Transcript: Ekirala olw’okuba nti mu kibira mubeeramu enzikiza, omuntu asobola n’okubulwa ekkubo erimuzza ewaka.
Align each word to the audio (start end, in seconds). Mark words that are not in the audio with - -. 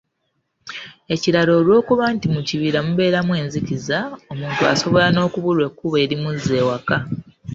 Ekirala 1.13 1.51
olw’okuba 1.59 2.03
nti 2.15 2.27
mu 2.33 2.41
kibira 2.47 2.79
mubeeramu 2.85 3.33
enzikiza, 3.41 3.97
omuntu 4.31 4.61
asobola 4.71 5.07
n’okubulwa 5.11 5.63
ekkubo 5.69 5.95
erimuzza 6.03 6.53
ewaka. 6.61 6.97